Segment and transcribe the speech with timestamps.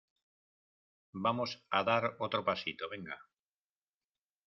[1.25, 3.17] vamos a dar otro pasito, venga.